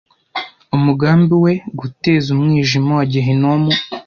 [0.77, 3.69] umugambi we guteza umwijima wa Gihenomu